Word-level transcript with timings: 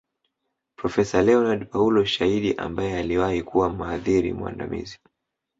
Profesa 0.75 1.21
Leonard 1.21 1.69
Paulo 1.69 2.05
Shaidi 2.05 2.55
ambaye 2.57 2.97
aliwahi 2.99 3.43
kuwa 3.43 3.69
mhadhiri 3.69 4.33
mwandamizi 4.33 4.99